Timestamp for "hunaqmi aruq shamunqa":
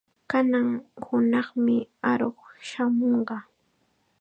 1.05-3.37